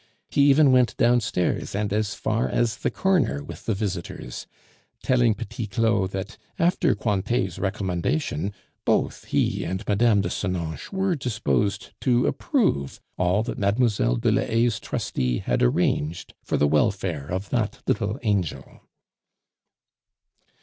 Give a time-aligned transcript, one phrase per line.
[0.31, 4.47] He even went downstairs and as far as the corner with the visitors,
[5.03, 8.51] telling Petit Claud that after Cointet's recommendation,
[8.83, 10.21] both he and Mme.
[10.21, 14.15] de Senonches were disposed to approve all that Mlle.
[14.15, 18.81] de la Haye's trustee had arranged for the welfare of that little angel.